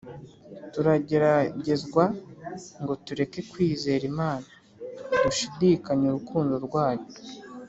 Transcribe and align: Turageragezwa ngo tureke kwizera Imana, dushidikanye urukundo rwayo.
Turageragezwa 0.73 2.03
ngo 2.81 2.93
tureke 3.05 3.39
kwizera 3.51 4.03
Imana, 4.11 4.47
dushidikanye 5.23 6.05
urukundo 6.09 6.55
rwayo. 6.67 7.05